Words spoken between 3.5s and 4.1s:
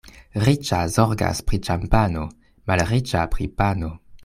pano.